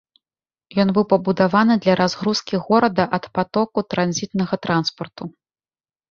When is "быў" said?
0.97-1.03